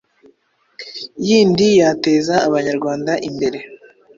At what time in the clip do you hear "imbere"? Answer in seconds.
3.27-3.59